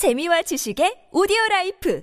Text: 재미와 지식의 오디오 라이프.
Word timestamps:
재미와 0.00 0.40
지식의 0.40 1.08
오디오 1.12 1.36
라이프. 1.50 2.02